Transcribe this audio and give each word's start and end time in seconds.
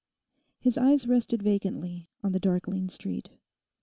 His 0.59 0.79
eyes 0.79 1.05
rested 1.07 1.43
vacantly 1.43 2.09
on 2.23 2.31
the 2.31 2.39
darkling 2.39 2.89
street. 2.89 3.29